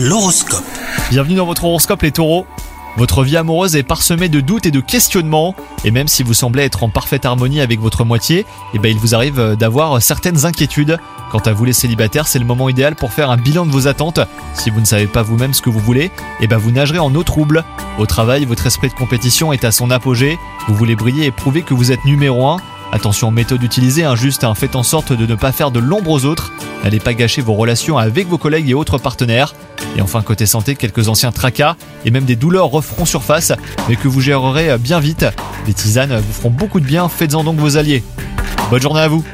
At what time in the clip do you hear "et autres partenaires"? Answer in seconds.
28.70-29.54